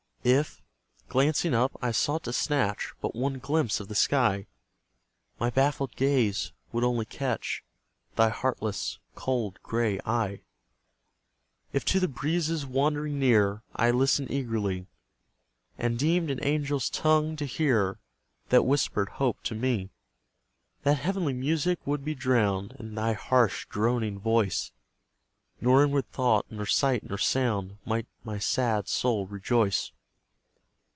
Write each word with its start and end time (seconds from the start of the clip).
If, 0.23 0.61
glancing 1.09 1.55
up, 1.55 1.75
I 1.81 1.89
sought 1.91 2.25
to 2.25 2.33
snatch 2.33 2.93
But 3.01 3.15
one 3.15 3.39
glimpse 3.39 3.79
of 3.79 3.87
the 3.87 3.95
sky, 3.95 4.45
My 5.39 5.49
baffled 5.49 5.95
gaze 5.95 6.51
would 6.71 6.83
only 6.83 7.05
catch 7.05 7.63
Thy 8.15 8.29
heartless, 8.29 8.99
cold 9.15 9.57
grey 9.63 9.99
eye. 10.05 10.41
If 11.73 11.85
to 11.85 11.99
the 11.99 12.07
breezes 12.07 12.67
wandering 12.67 13.17
near, 13.17 13.63
I 13.75 13.89
listened 13.89 14.29
eagerly, 14.29 14.85
And 15.79 15.97
deemed 15.97 16.29
an 16.29 16.39
angel's 16.41 16.91
tongue 16.91 17.35
to 17.37 17.45
hear 17.47 17.97
That 18.49 18.61
whispered 18.61 19.09
hope 19.09 19.41
to 19.45 19.55
me, 19.55 19.89
That 20.83 20.99
heavenly 20.99 21.33
music 21.33 21.79
would 21.87 22.05
be 22.05 22.13
drowned 22.13 22.75
In 22.77 22.93
thy 22.93 23.13
harsh, 23.13 23.65
droning 23.69 24.19
voice; 24.19 24.71
Nor 25.59 25.83
inward 25.83 26.11
thought, 26.11 26.45
nor 26.51 26.67
sight, 26.67 27.09
nor 27.09 27.17
sound, 27.17 27.79
Might 27.87 28.05
my 28.23 28.37
sad 28.37 28.87
soul 28.87 29.25
rejoice. 29.25 29.91